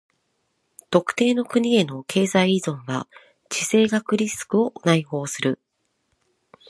[0.89, 3.07] 特定の国への経済依存は
[3.49, 5.59] 地政学リスクを内包する。